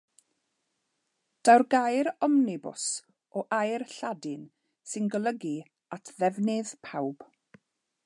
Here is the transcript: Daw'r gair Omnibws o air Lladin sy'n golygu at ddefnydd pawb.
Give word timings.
Daw'r 1.49 1.63
gair 1.73 2.09
Omnibws 2.29 2.87
o 3.37 3.45
air 3.59 3.87
Lladin 3.93 4.49
sy'n 4.93 5.15
golygu 5.17 5.55
at 5.99 6.15
ddefnydd 6.17 6.77
pawb. 6.89 7.33